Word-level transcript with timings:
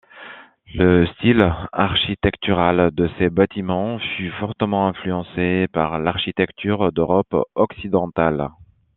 Le 0.73 1.05
style 1.05 1.43
architectural 1.71 2.89
de 2.91 3.07
ces 3.19 3.29
bâtiments 3.29 3.99
fut 3.99 4.31
fortement 4.31 4.87
influencé 4.87 5.67
par 5.71 5.99
l’architecture 5.99 6.91
d'Europe 6.91 7.35
occidentale. 7.53 8.49